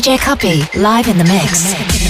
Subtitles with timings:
[0.00, 2.09] DJ Copy live in the mix.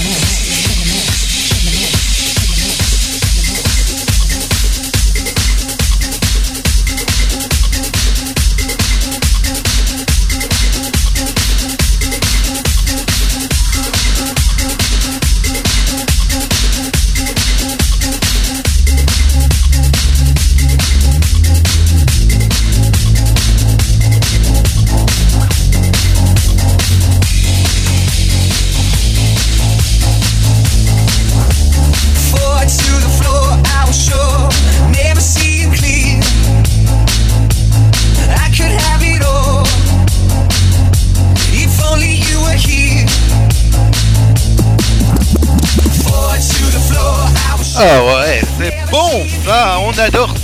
[47.82, 50.34] Ah ouais, c'est bon ça, on adore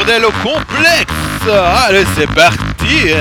[0.00, 1.12] bordel au complexe.
[1.86, 3.12] Allez, c'est parti.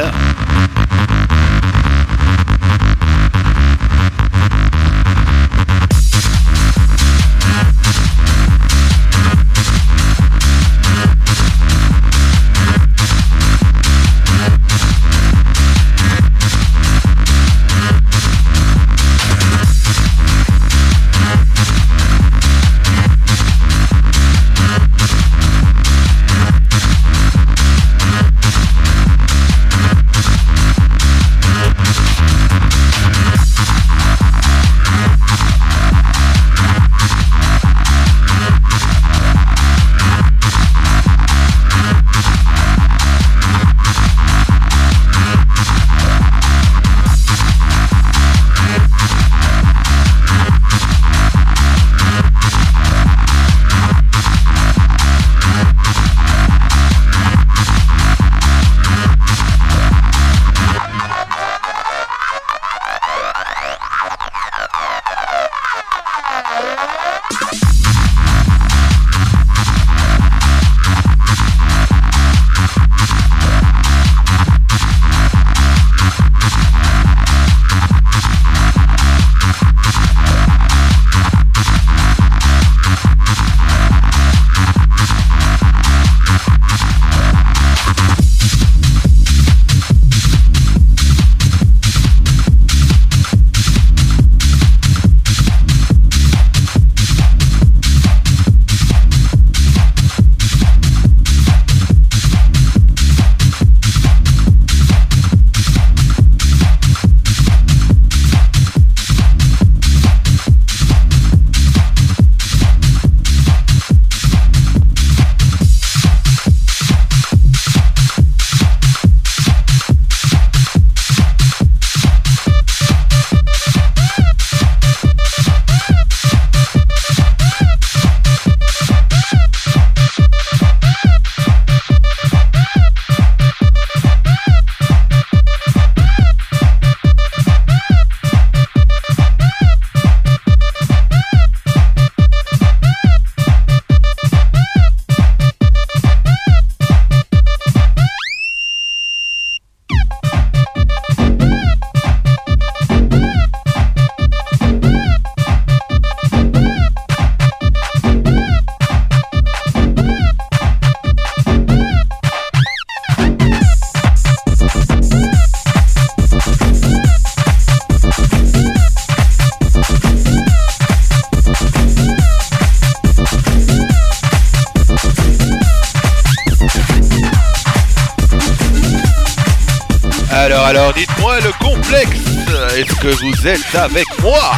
[183.47, 184.48] Êtes avec moi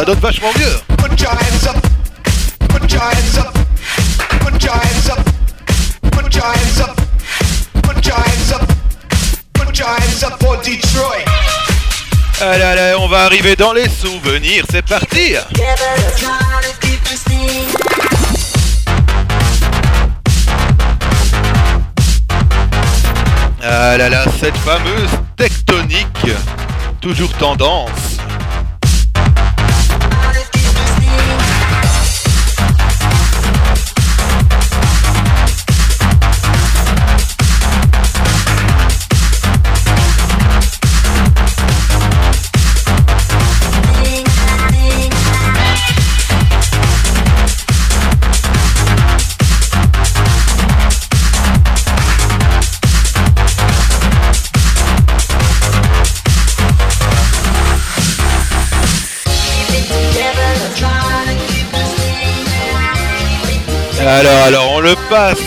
[0.00, 0.96] Ça donne vachement mieux.
[12.40, 14.64] Allez, allez, on va arriver dans les souvenirs.
[14.70, 15.34] C'est parti.
[23.62, 26.30] Ah là là, cette fameuse tectonique,
[27.02, 28.09] toujours tendance.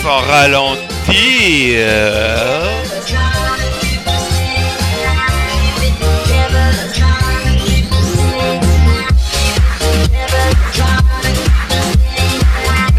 [0.04, 1.78] sans ralentir.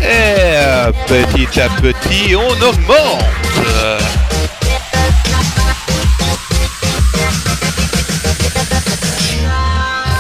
[0.02, 0.56] Et
[1.08, 3.24] petit à petit, on augmente.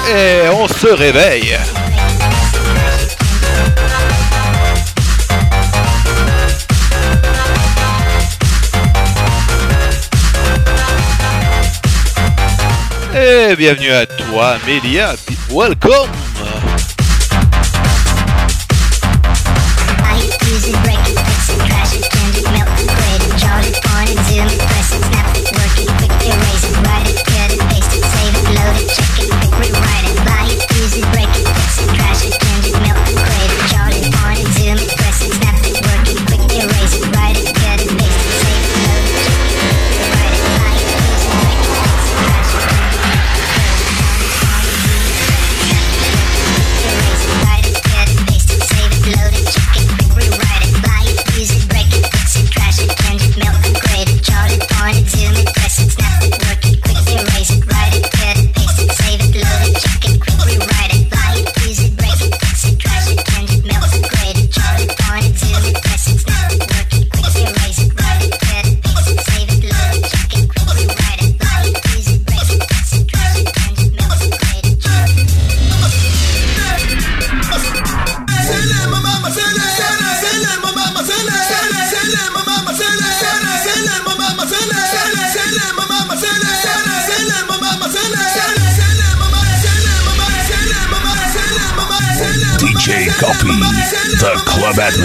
[0.08, 1.58] Et on se réveille.
[13.26, 15.16] Et bienvenue à toi, Amelia.
[15.50, 16.25] Welcome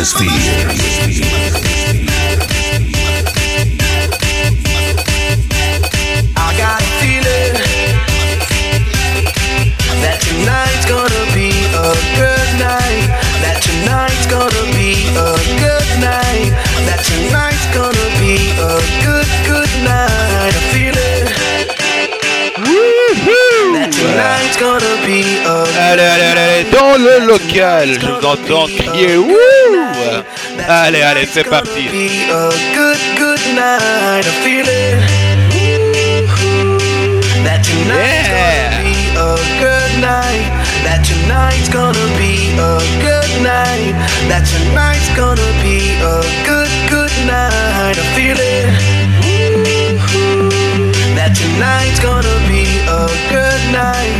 [0.01, 0.50] This feed.
[27.31, 27.95] local.
[27.95, 29.37] Je vous entends crier Wouh
[30.69, 31.89] Allez, allez, c'est parti.
[37.87, 38.71] Yeah.
[40.85, 43.95] That tonight's gonna be a good night.
[44.29, 47.97] That tonight's gonna be a good, good night.
[47.99, 48.67] I feel it.
[49.27, 49.61] Ooh,
[51.15, 54.20] that tonight's gonna be a good night.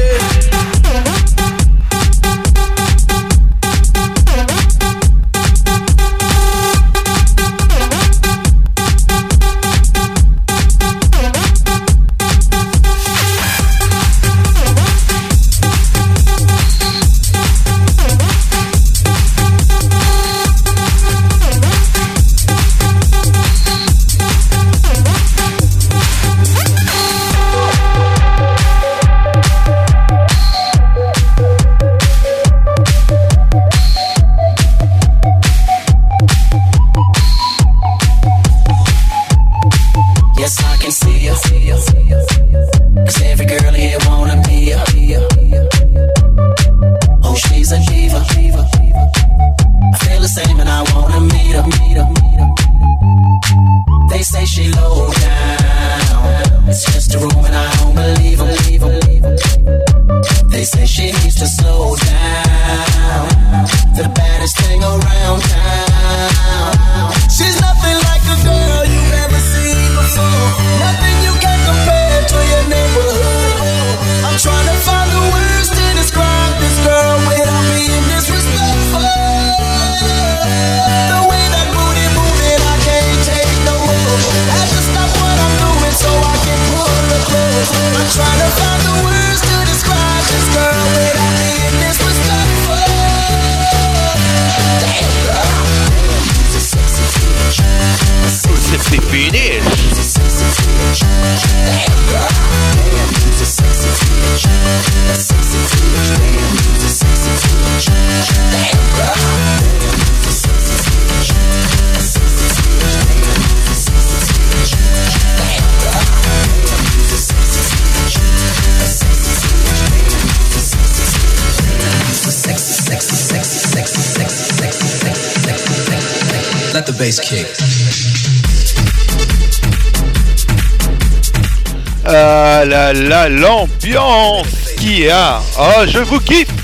[132.93, 135.39] Là là, l'ambiance qu'il y a.
[135.57, 136.60] Oh, je vous kiffe.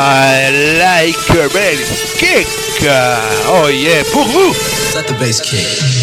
[0.00, 2.46] I like a bass kick.
[3.46, 4.54] Oh yeah, pour vous.
[4.94, 5.97] Let the bass kick.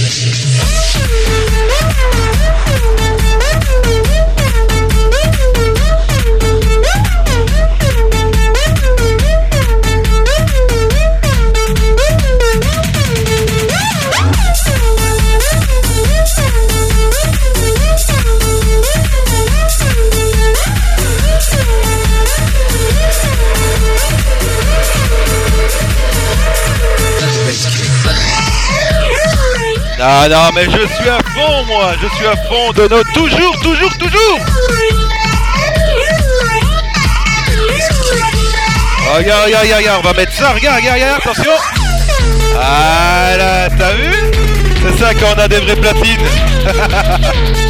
[30.05, 31.93] Non, non, mais je suis à fond, moi.
[31.99, 34.39] Je suis à fond de nos toujours, toujours, toujours.
[39.15, 41.51] Regarde, regarde, regarde, regarde, on va mettre ça, regarde, regarde, regarde, attention.
[42.53, 44.13] Voilà, t'as vu?
[44.83, 46.27] C'est ça quand on a des vraies platines.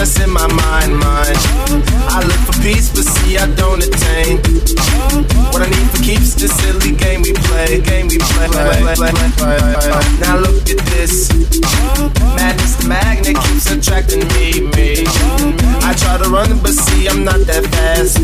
[0.00, 1.36] turn, I keep stressing my mind, mind.
[2.08, 4.38] I look for peace, but see I don't attain.
[5.52, 8.48] What I need keeps this silly game we play, game we play.
[10.20, 11.28] Now look at this.
[12.36, 15.04] Madness, the magnet keeps attracting me, me.
[15.84, 18.18] I try to run, but see I'm not that fast.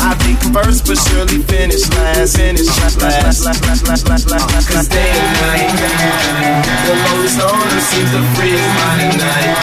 [0.00, 4.68] I think first, but surely finish last, finish last, last, last, last, last, last, last.
[4.68, 5.70] Cause day and night,
[6.86, 9.56] the lowest owner seems to free his mind at night.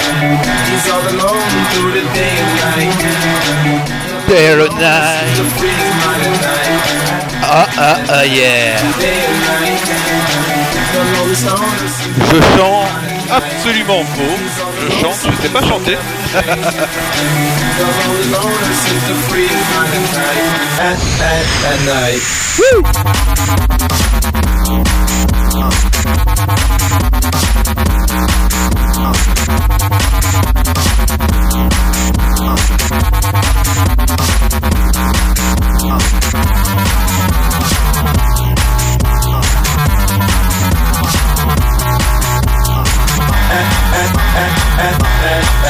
[0.70, 4.13] He's all alone through the day and night.
[4.28, 4.56] day.
[7.42, 8.78] Ah ah ah yeah.
[12.32, 12.88] Je chante
[13.30, 14.38] absolument faux.
[14.80, 15.98] Je chante, je ne sais pas chanter.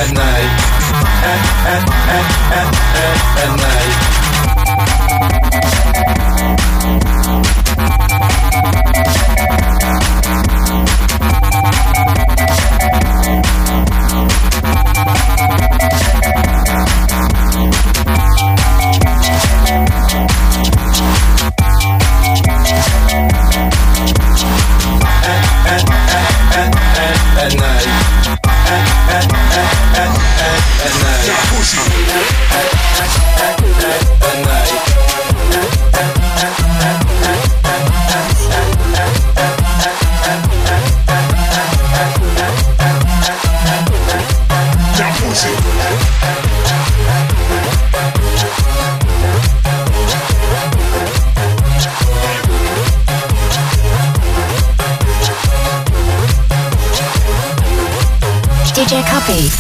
[0.04, 0.52] At night.
[1.24, 4.33] At, at, at, at, at, at night.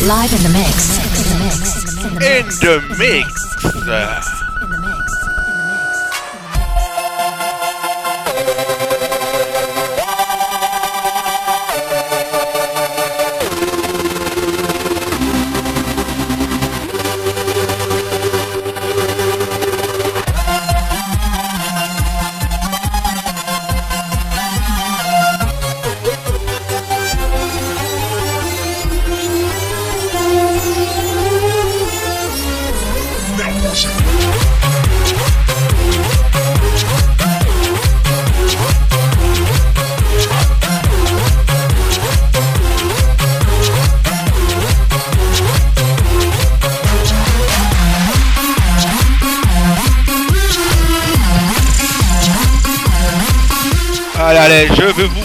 [0.08, 0.98] Live in the mix.
[1.00, 2.04] In the mix.
[2.04, 3.64] In the In the mix.
[3.64, 4.33] In the mix.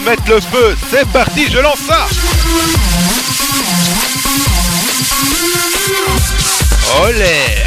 [0.09, 0.77] Mettre le feu.
[0.91, 2.07] C'est parti, je lance ça.
[7.03, 7.67] Olé.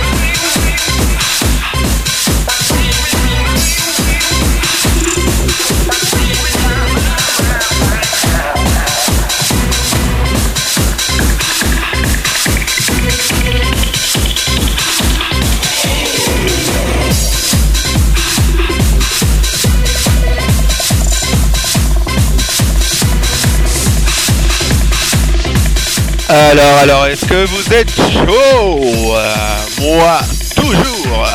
[26.33, 28.79] Alors, alors, est-ce que vous êtes chaud
[29.15, 29.33] Euh,
[29.81, 30.19] Moi,
[30.55, 31.27] toujours.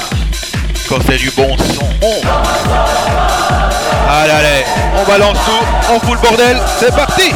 [0.89, 1.85] Quand c'est du bon son?
[4.09, 4.65] Allez, allez,
[4.99, 7.33] on balance tout, on fout le bordel, c'est parti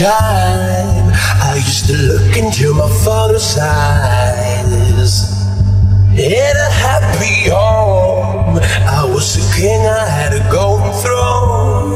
[0.00, 1.12] time
[1.44, 5.28] I used to look into my father's eyes.
[6.16, 8.58] In a happy home,
[8.98, 11.92] I was a king, I had a golden throne.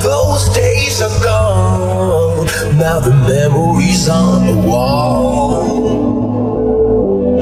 [0.00, 5.80] Those days are gone, now the memories on the wall.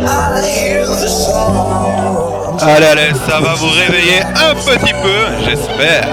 [0.06, 2.60] I hear the song.
[2.60, 6.08] Allez, allez, ça va vous réveiller un petit peu, j'espère.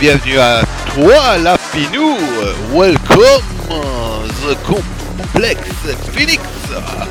[0.00, 0.62] Bienvenue à
[0.94, 2.16] toi, la Pinou.
[2.72, 5.60] Welcome, the complex
[6.12, 6.42] Phoenix.
[6.68, 7.08] The.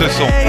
[0.00, 0.39] Ce son.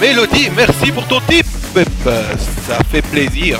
[0.00, 1.44] Mélodie, merci pour ton tip.
[2.66, 3.58] Ça fait plaisir.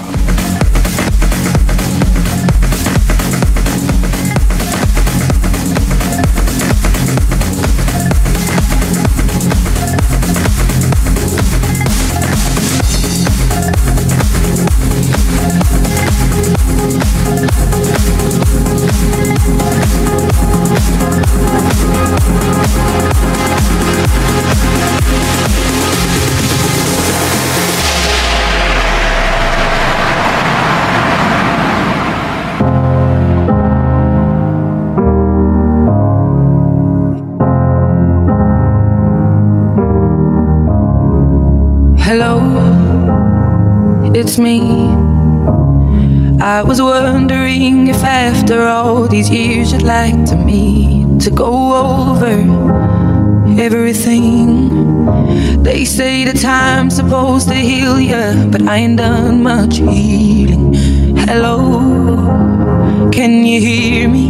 [56.40, 60.72] time's supposed to heal you, but I ain't done much healing.
[61.16, 64.28] Hello, can you hear me?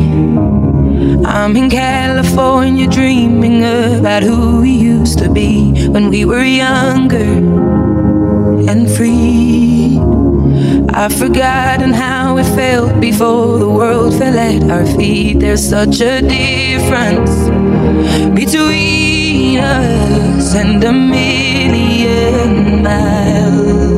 [1.26, 7.30] I'm in California dreaming about who we used to be when we were younger
[8.70, 9.98] and free.
[10.90, 15.40] I've forgotten how it felt before the world fell at our feet.
[15.40, 17.34] There's such a difference
[18.34, 21.87] between us and a million
[22.46, 23.97] miles.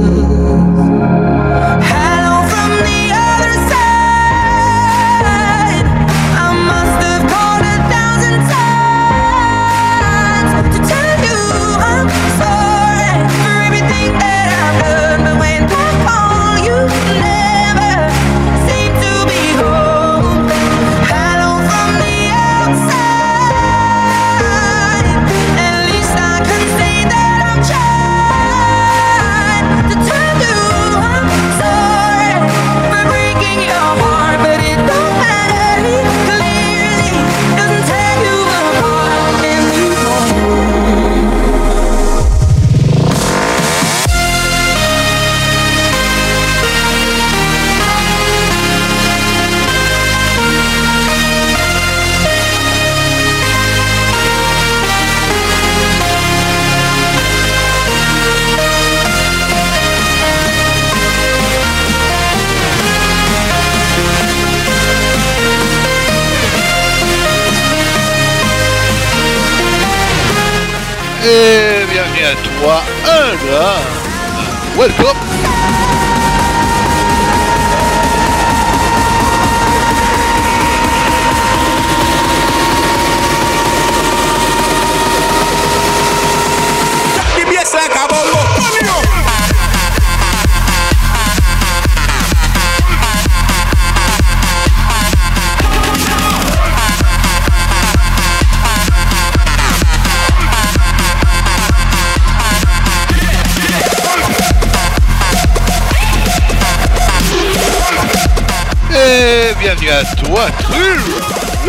[74.80, 75.19] Welcome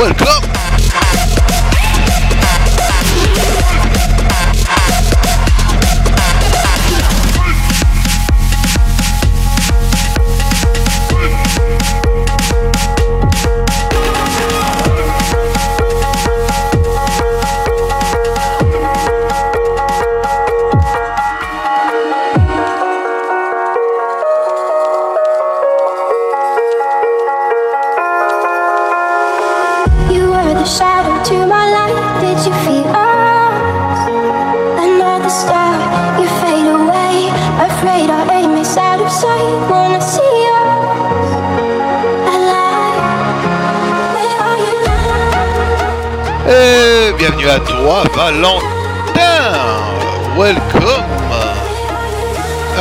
[0.01, 0.50] Welcome.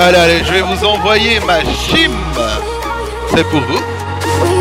[0.02, 2.10] Allez, allez, je vais vous envoyer ma chim.
[3.34, 4.59] C'est pour vous.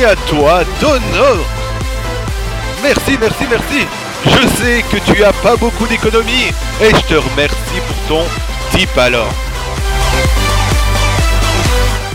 [0.00, 0.64] merci à toi,
[2.82, 3.86] Merci, merci, merci.
[4.24, 6.48] Je sais que tu as pas beaucoup d'économies
[6.80, 8.24] et je te remercie pour ton
[8.70, 9.28] tip alors.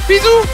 [0.08, 0.46] Bisous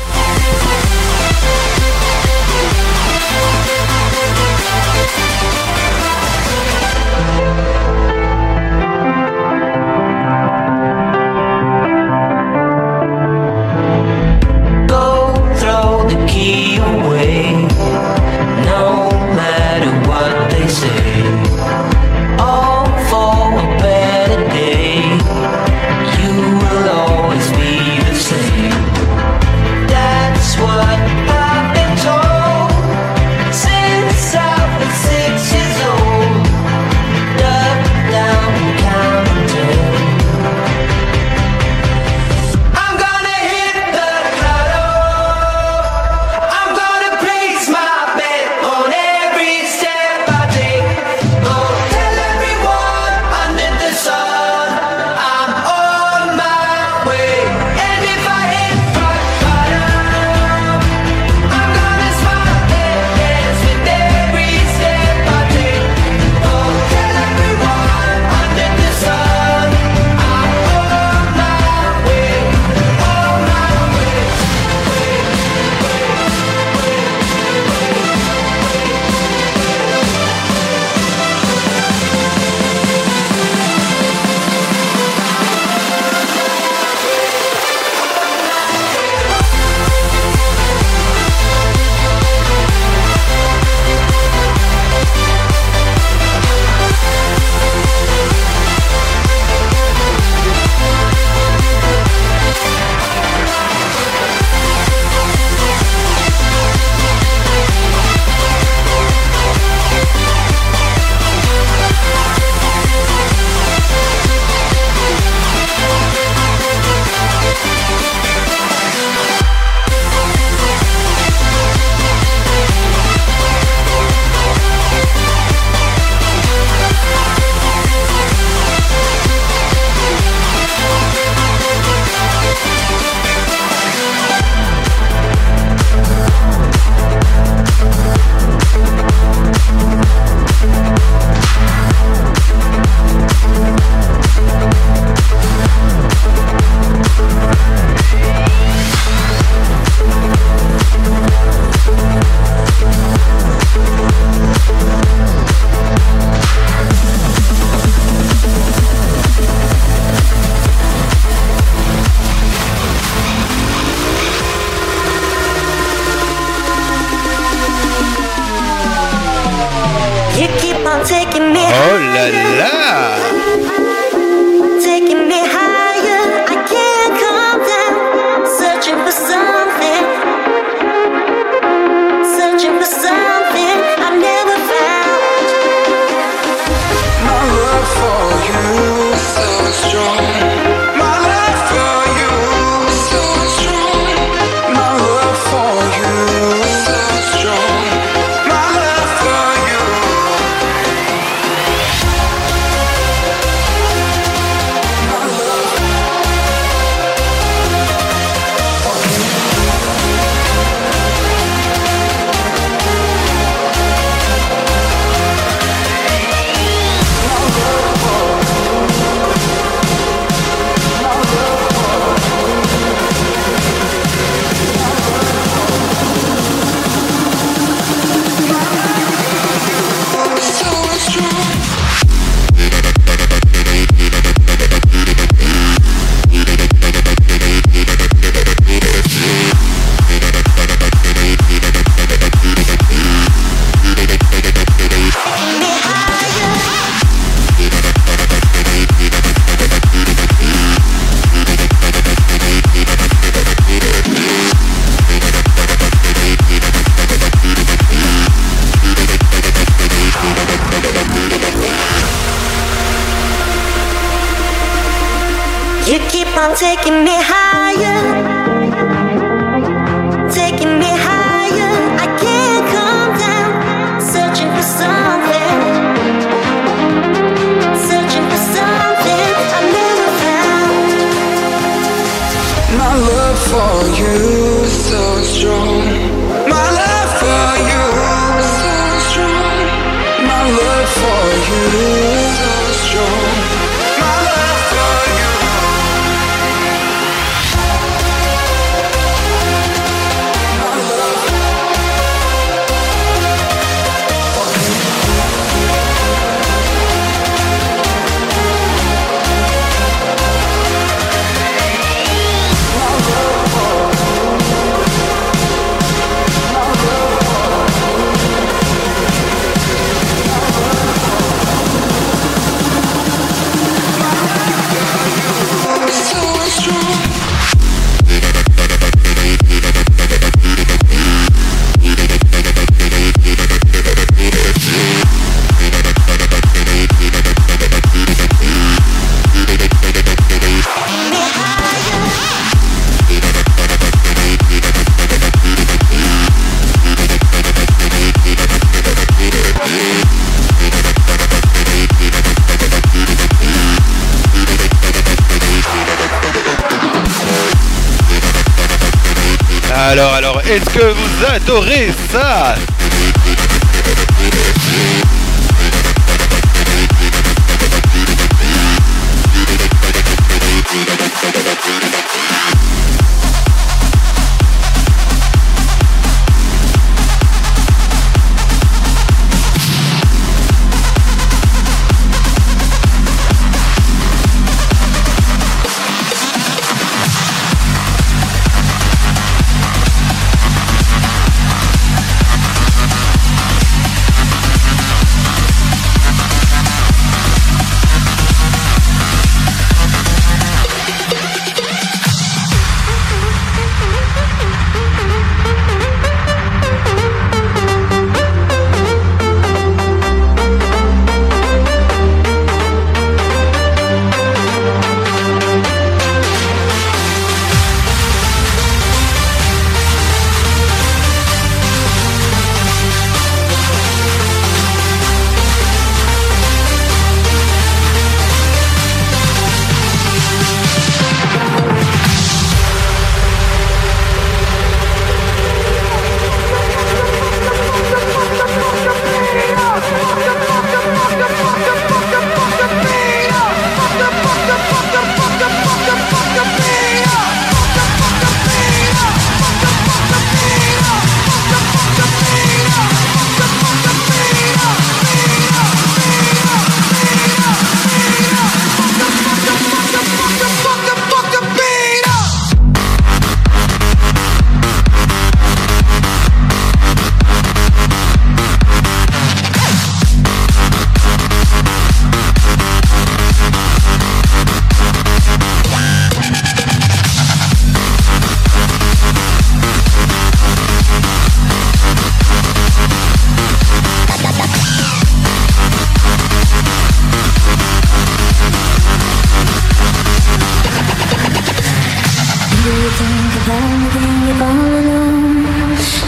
[493.02, 495.44] think about the all alone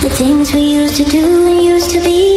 [0.04, 2.33] The things we used to do and used to be.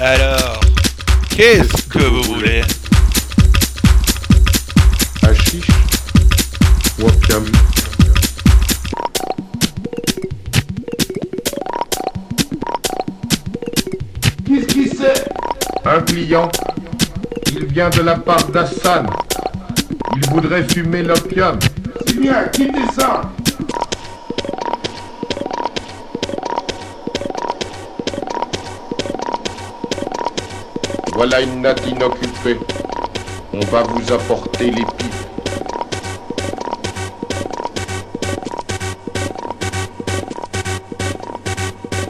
[0.00, 0.60] Alors,
[1.28, 2.62] qu'est-ce que vous voulez?
[5.24, 5.66] Hashish
[7.00, 7.44] Wapiam.
[14.46, 15.28] Qu'est-ce qui c'est?
[15.84, 16.48] Un client.
[17.52, 19.06] Il vient de la part d'Hassan.
[20.16, 21.58] Il voudrait fumer l'opium.
[22.06, 23.22] C'est bien, quittez ça
[31.18, 32.56] Voilà une natte inoccupée.
[33.52, 35.14] On va vous apporter les pipes.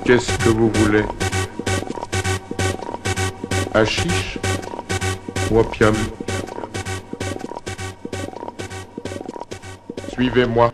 [0.05, 1.05] Qu'est-ce que vous voulez?
[3.73, 4.39] Hachiche
[5.51, 5.95] ou opium?
[10.13, 10.71] Suivez-moi.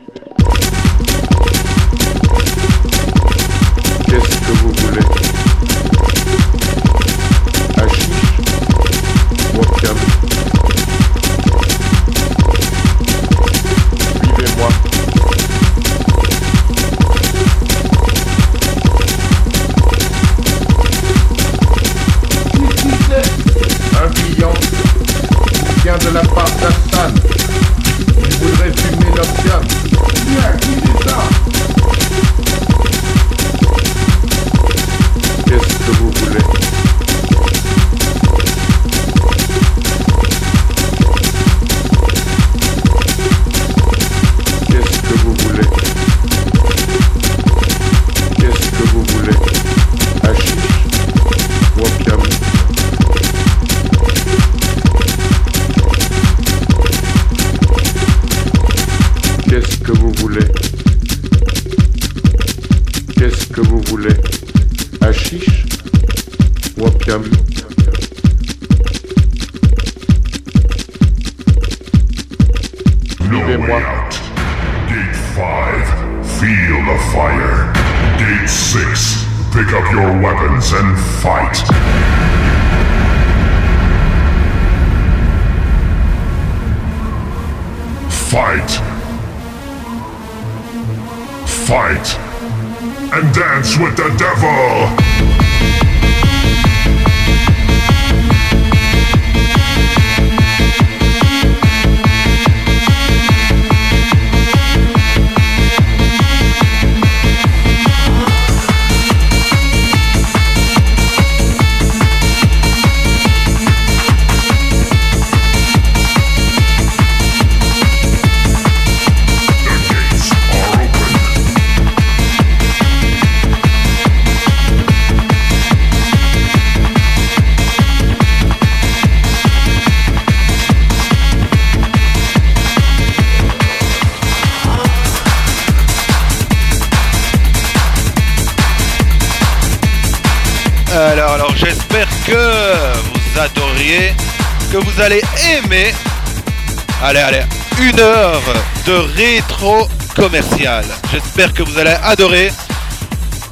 [150.14, 150.84] commercial.
[151.12, 152.52] J'espère que vous allez adorer.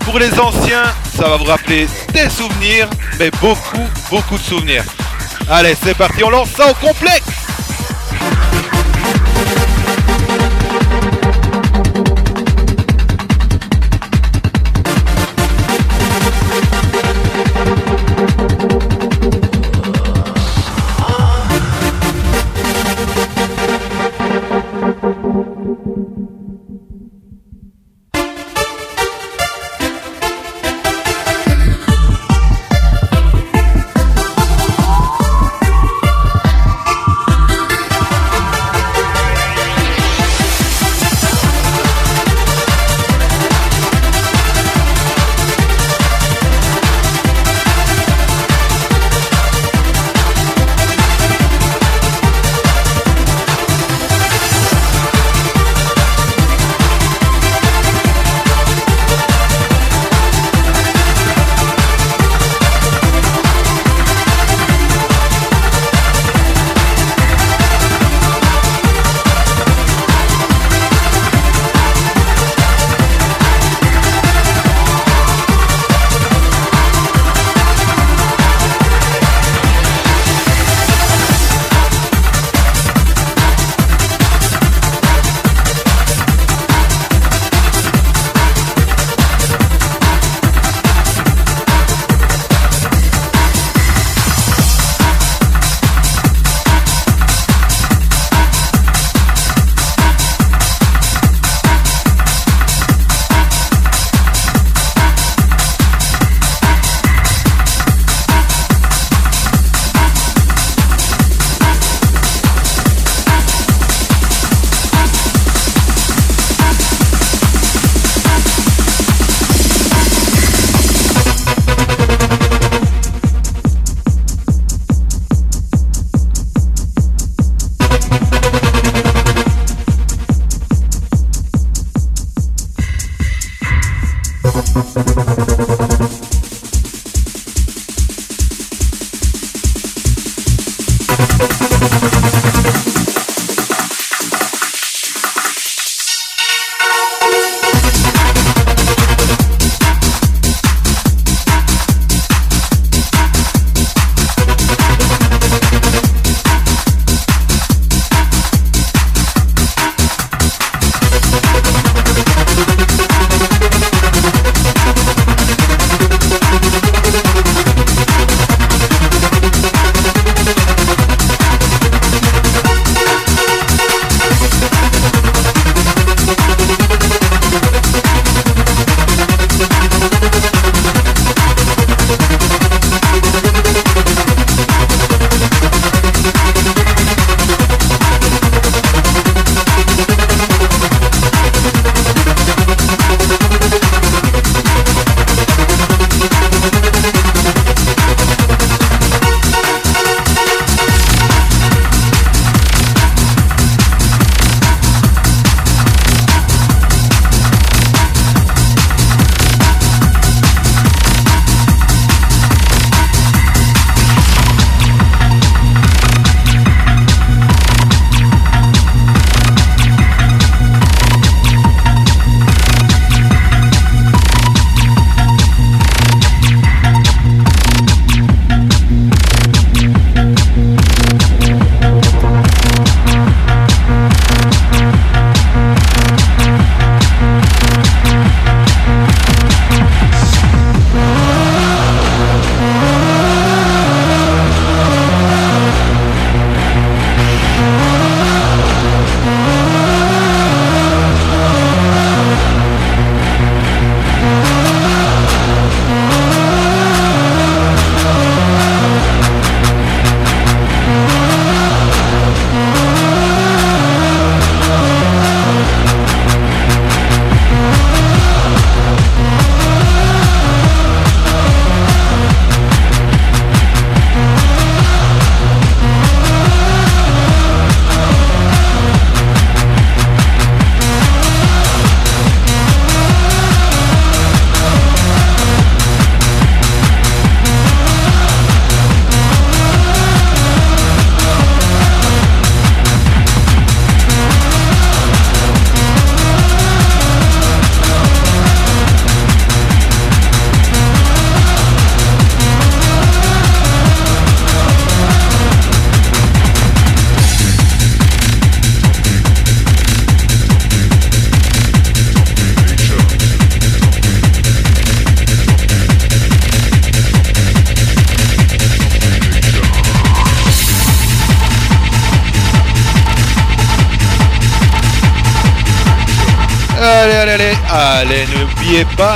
[0.00, 0.84] Pour les anciens,
[1.16, 4.84] ça va vous rappeler des souvenirs, mais beaucoup, beaucoup de souvenirs.
[5.48, 7.31] Allez, c'est parti, on lance ça au complexe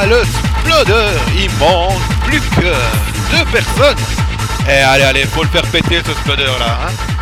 [0.08, 2.72] le Sploder, il manque plus que
[3.30, 3.96] deux personnes.
[4.68, 7.15] Et allez, allez, faut le faire péter ce Sploder là, hein.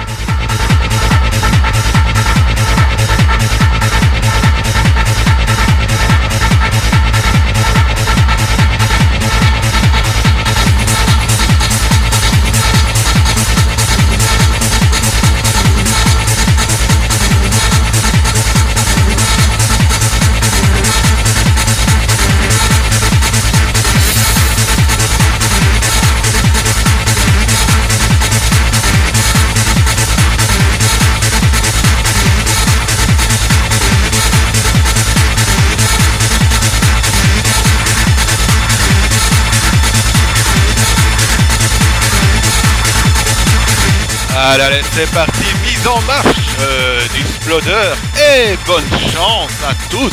[44.46, 46.26] Allez, c'est parti, mise en marche
[46.60, 47.24] euh, du
[48.20, 50.12] et bonne chance à tous.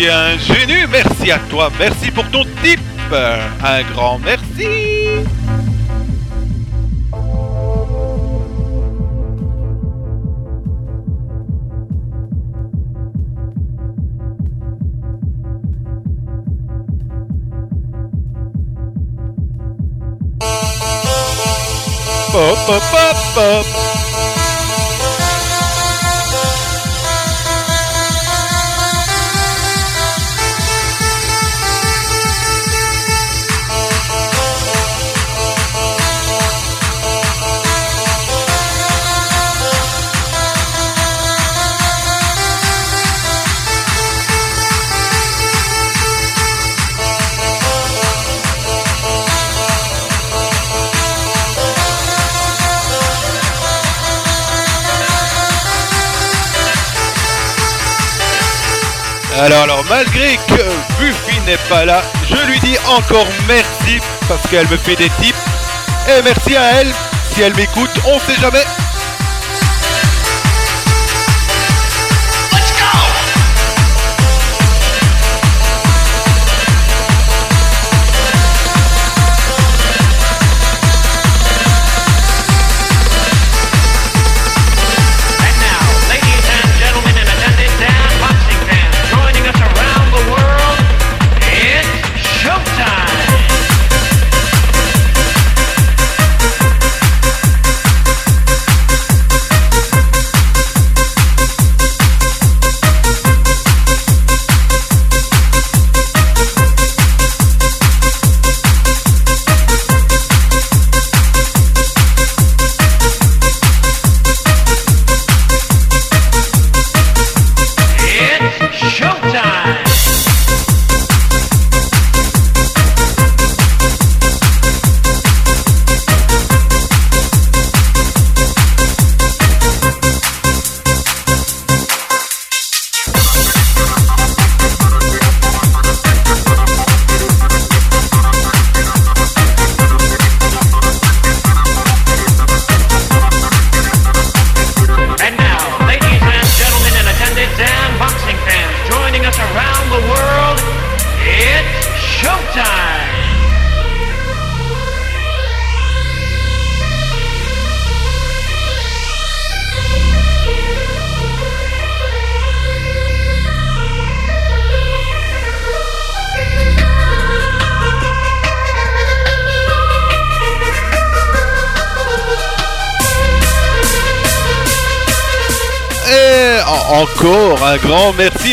[0.00, 2.80] Merci Ingénu, merci à toi, merci pour ton tip.
[3.12, 4.99] Un grand merci.
[61.80, 63.98] Buffy n'est pas là, je lui dis encore merci
[64.28, 65.36] parce qu'elle me fait des tips.
[66.08, 66.92] Et merci à elle.
[67.32, 68.64] Si elle m'écoute, on sait jamais.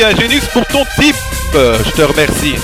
[0.04, 1.16] À Genus pour ton tip.
[1.54, 2.56] Je te remercie.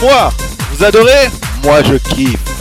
[0.00, 0.30] Moi.
[0.72, 1.30] Vous adorez?
[1.64, 2.55] Moi, je kiffe.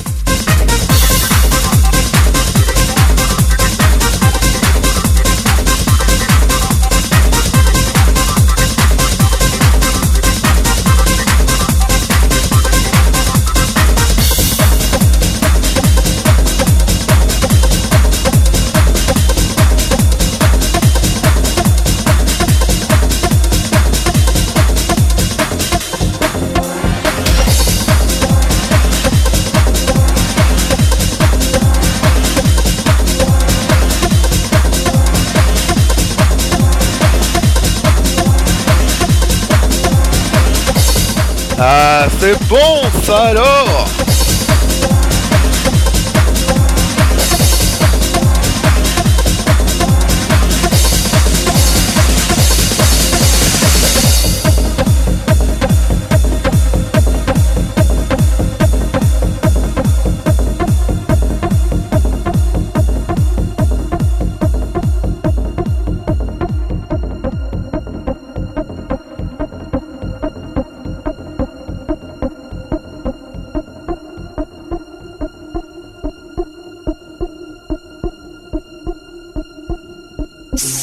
[42.26, 43.34] C'est bon ça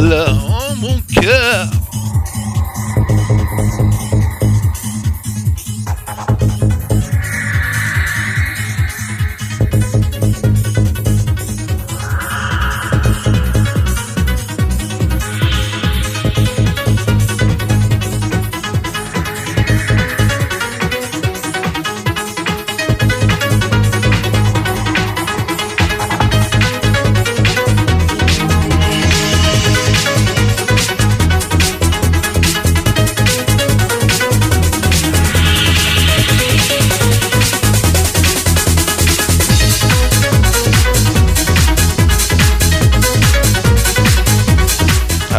[0.00, 0.41] love.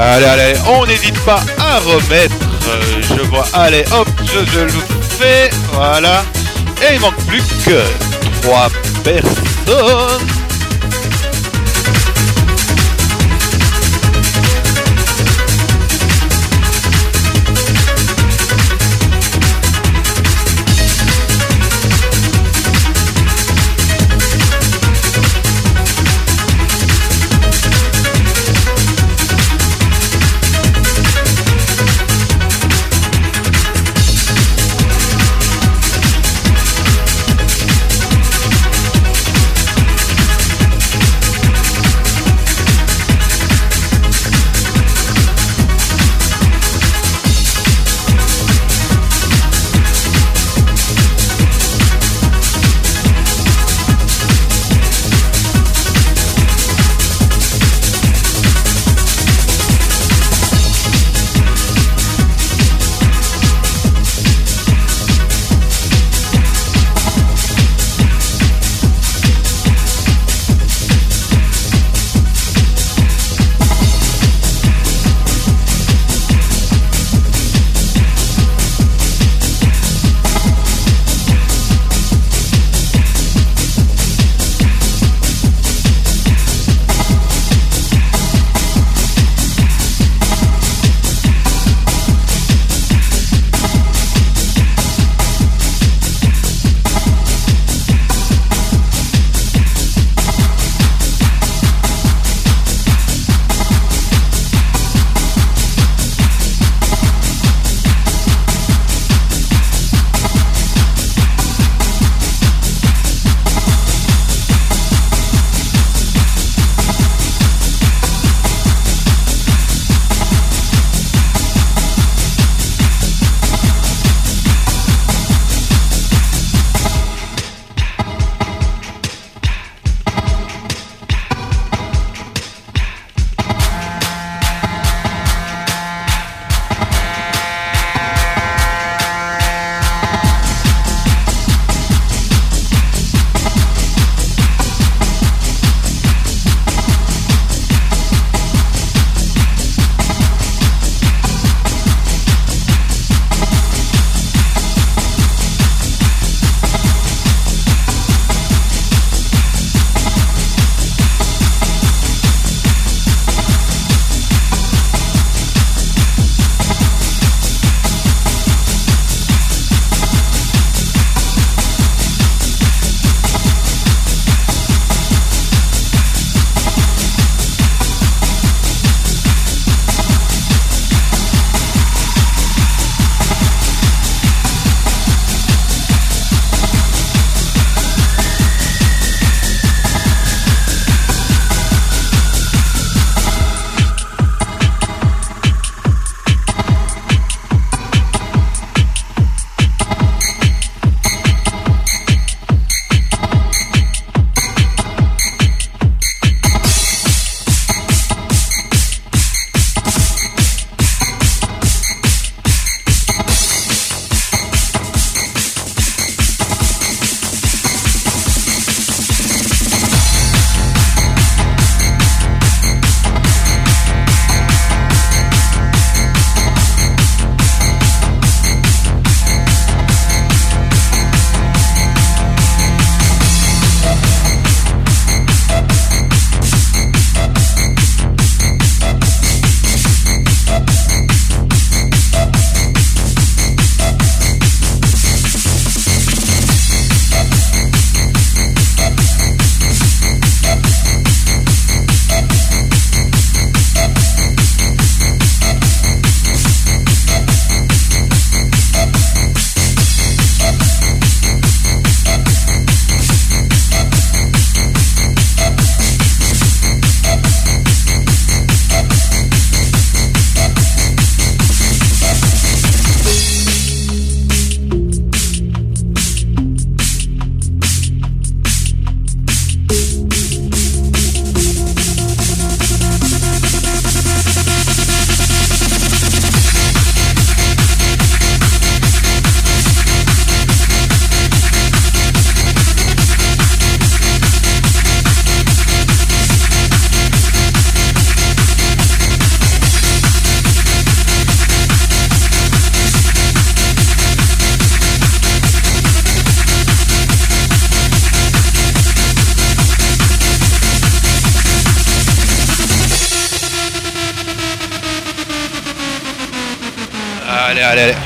[0.05, 2.35] Allez, allez, on n'hésite pas à remettre.
[2.67, 4.71] euh, je vois, allez, hop, je, je le
[5.17, 5.49] fais.
[5.71, 6.25] Voilà.
[6.81, 7.81] Et il manque plus que
[8.41, 8.67] trois
[9.03, 10.27] personnes.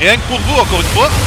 [0.08, 1.17] rien que pour vous, encore une.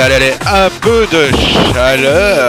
[0.00, 1.30] allez, allez, un peu de
[1.72, 2.39] chaleur.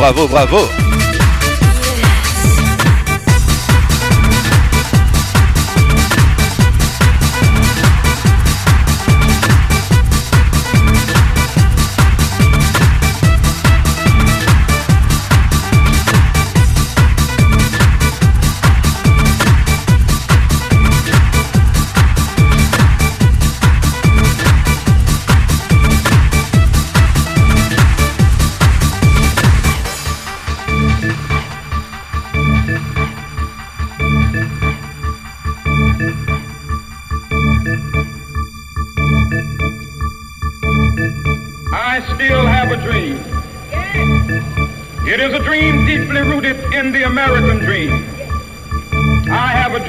[0.00, 0.89] Bravo, bravo,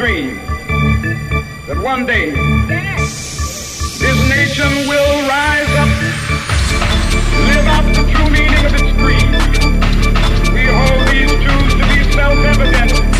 [0.01, 0.35] dream
[1.67, 5.91] that one day this nation will rise up,
[7.45, 9.29] live out the true meaning of its creed.
[10.55, 13.10] We hold these truths to be self-evident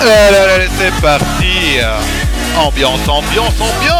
[0.00, 1.78] Allez, allez, allez, c'est parti.
[2.56, 3.99] Ambiance, ambiance, ambiance.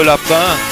[0.00, 0.71] Lapin.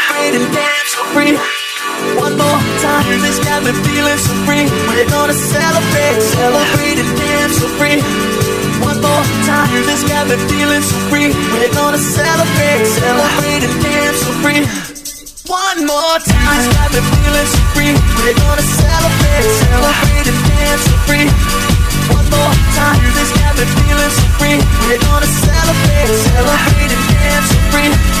[0.31, 1.35] and dance so free.
[2.15, 3.03] One more time.
[3.11, 4.63] Music's got me feeling so free.
[4.87, 7.99] We're gonna celebrate, celebrate and dance so free.
[8.79, 9.67] One more time.
[9.75, 11.35] Music's got me feeling so free.
[11.51, 14.63] We're gonna celebrate, celebrate and dance so free.
[15.51, 16.59] One more time.
[16.63, 17.93] It's got me feeling so free.
[18.23, 21.27] We're gonna celebrate, celebrate and dance so free.
[22.07, 22.97] One more time.
[23.03, 24.57] Music's got me feeling so free.
[24.87, 28.20] We're gonna celebrate, celebrate and dance so free.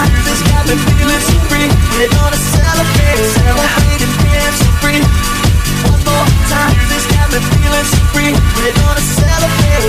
[0.00, 0.12] Time.
[0.50, 1.68] Got me feeling so free.
[1.96, 5.02] We're gonna celebrate, celebrate and dance free.
[5.88, 6.74] One more time.
[6.94, 8.32] It's got me feeling so free.
[8.56, 9.84] We're gonna celebrate.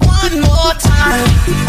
[0.00, 1.62] One more time.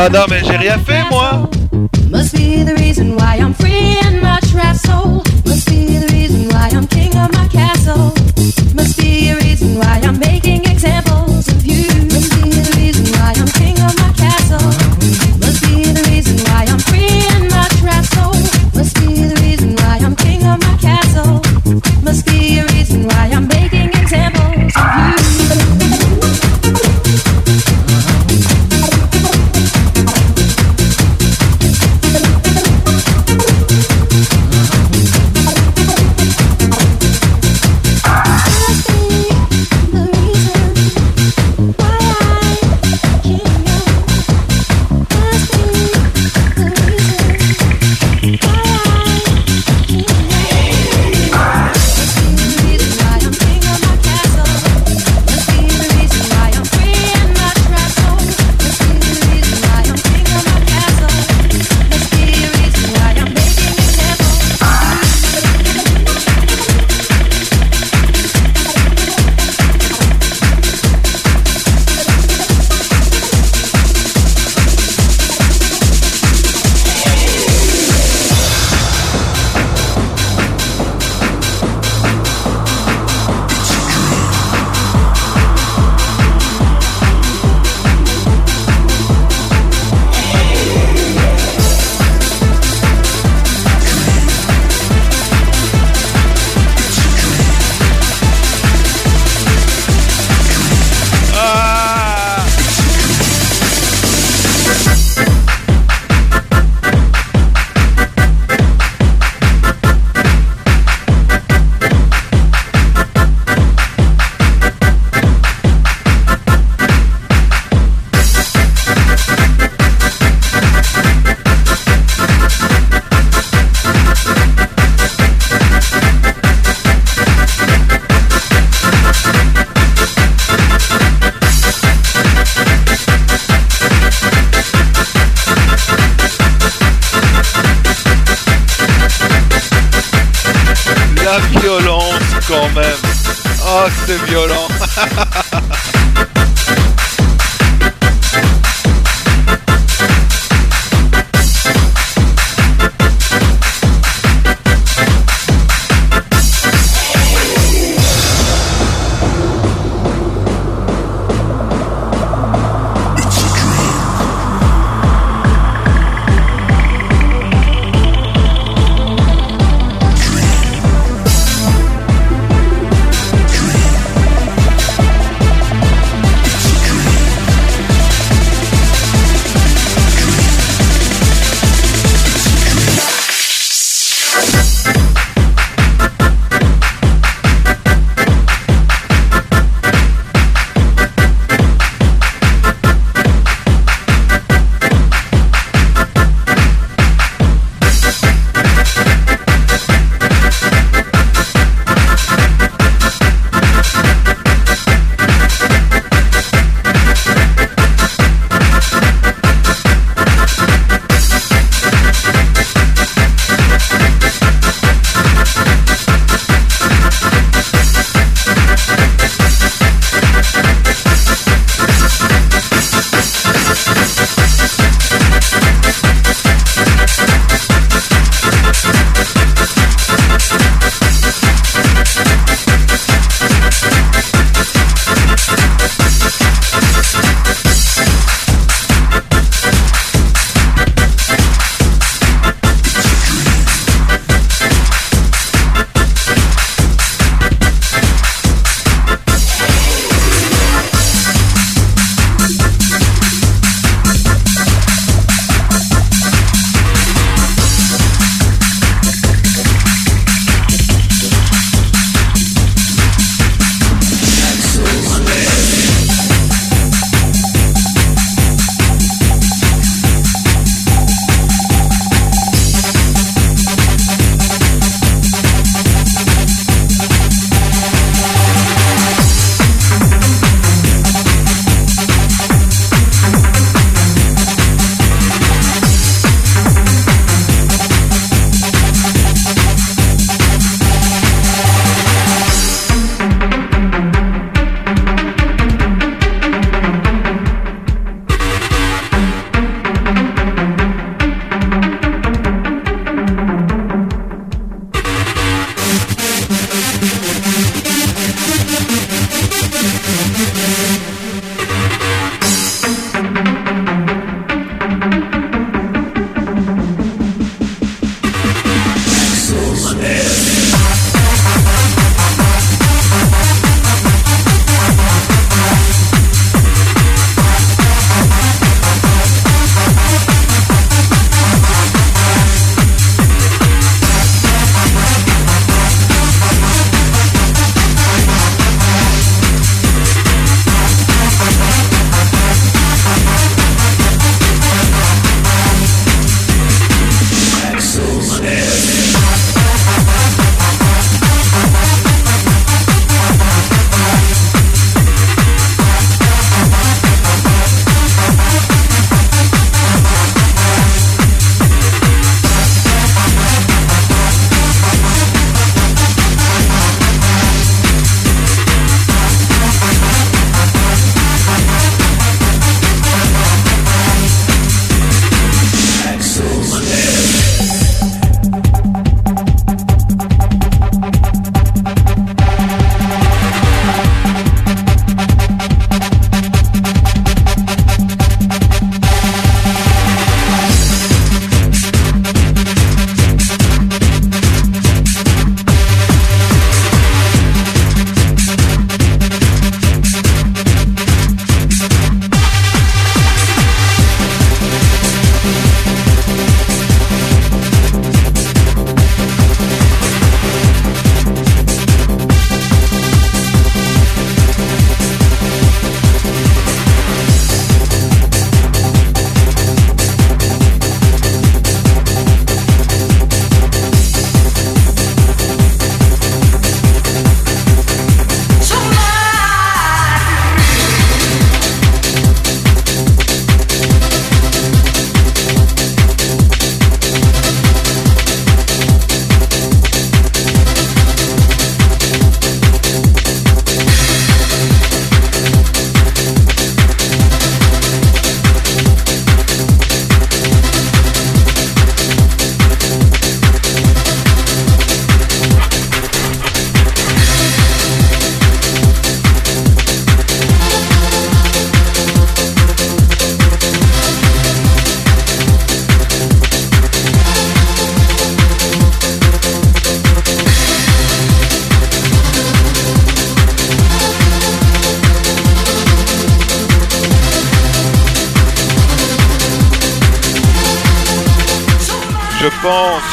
[0.00, 0.99] Non, non, mais j'ai rien fait,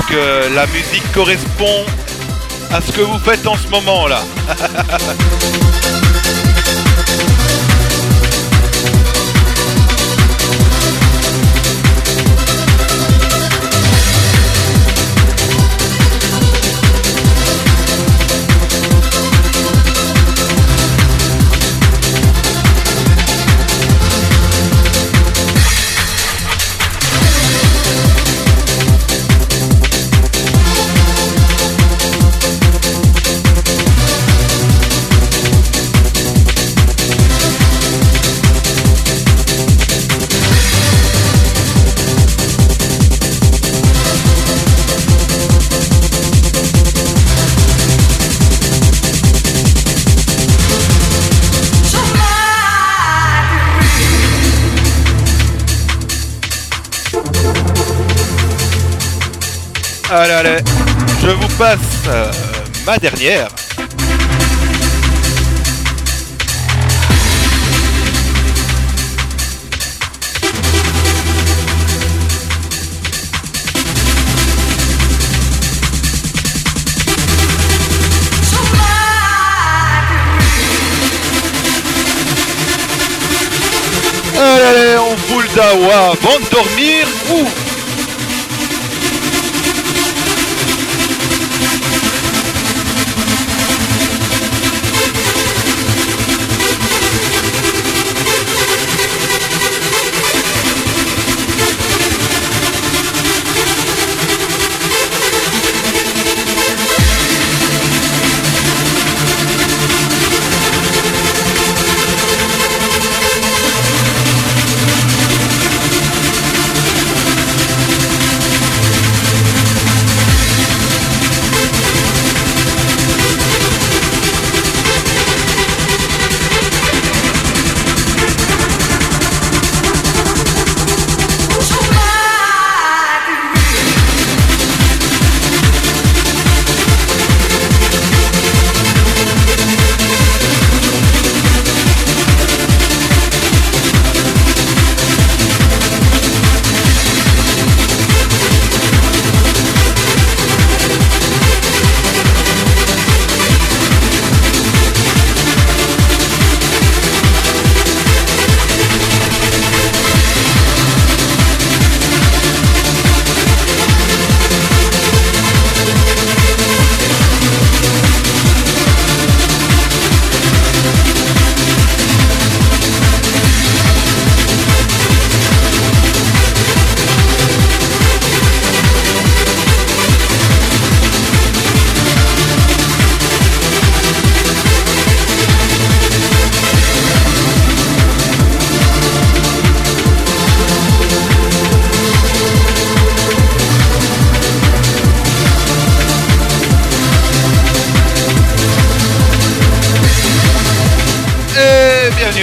[0.10, 1.86] que la musique correspond
[2.72, 4.22] à ce que vous faites en ce moment là.
[61.58, 62.32] passe euh,
[62.86, 63.48] ma dernière.
[84.40, 87.67] Allez, on fout le dawa avant de dormir ou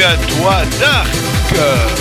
[0.04, 1.93] à toi, Dark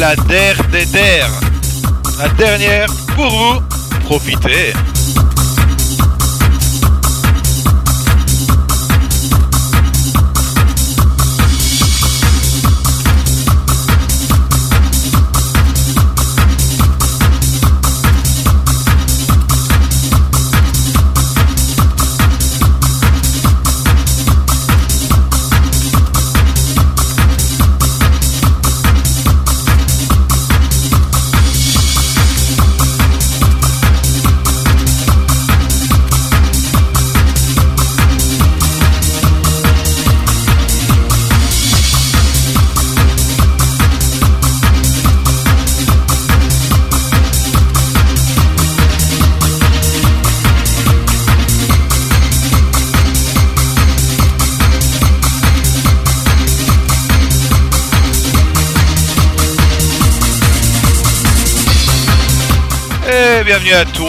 [0.00, 1.28] la der des der.
[2.18, 3.60] La dernière pour vous.
[4.06, 4.72] Profitez.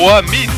[0.03, 0.51] 我命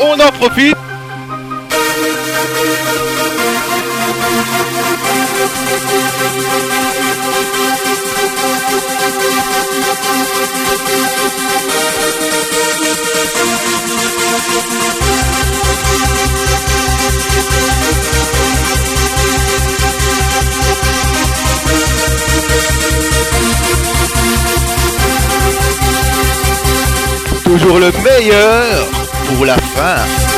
[0.00, 0.79] on en profite.
[29.90, 30.29] Ага.